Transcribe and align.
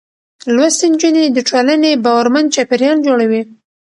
لوستې 0.55 0.85
نجونې 0.91 1.23
د 1.31 1.39
ټولنې 1.49 1.91
باورمن 2.05 2.45
چاپېريال 2.55 2.97
جوړوي. 3.07 3.41